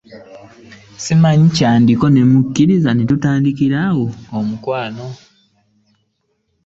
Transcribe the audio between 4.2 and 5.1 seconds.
omukwano.